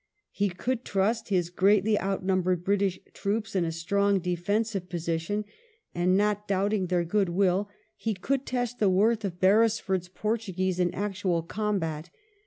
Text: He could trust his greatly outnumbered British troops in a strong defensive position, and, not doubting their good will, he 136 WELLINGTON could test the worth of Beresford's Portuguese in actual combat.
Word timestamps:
He 0.31 0.49
could 0.49 0.83
trust 0.83 1.29
his 1.29 1.51
greatly 1.51 1.99
outnumbered 2.01 2.63
British 2.63 2.97
troops 3.13 3.55
in 3.55 3.63
a 3.65 3.71
strong 3.71 4.17
defensive 4.17 4.89
position, 4.89 5.45
and, 5.93 6.17
not 6.17 6.47
doubting 6.47 6.87
their 6.87 7.03
good 7.05 7.29
will, 7.29 7.69
he 7.95 8.13
136 8.13 8.19
WELLINGTON 8.23 8.23
could 8.25 8.45
test 8.47 8.79
the 8.79 8.89
worth 8.89 9.23
of 9.23 9.39
Beresford's 9.39 10.07
Portuguese 10.09 10.79
in 10.79 10.91
actual 10.95 11.43
combat. 11.43 12.09